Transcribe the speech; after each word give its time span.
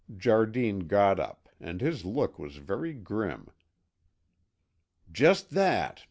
Jardine 0.17 0.87
got 0.87 1.19
up 1.19 1.47
and 1.59 1.79
his 1.79 2.03
look 2.05 2.39
was 2.39 2.55
very 2.55 2.91
grim. 2.91 3.49
"Just 5.11 5.51
that! 5.51 5.99